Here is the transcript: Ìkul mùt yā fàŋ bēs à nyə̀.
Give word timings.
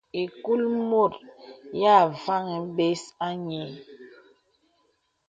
Ìkul 0.23 0.61
mùt 0.89 1.13
yā 1.81 1.95
fàŋ 2.23 2.45
bēs 2.75 3.01
à 3.25 3.27
nyə̀. 3.47 3.67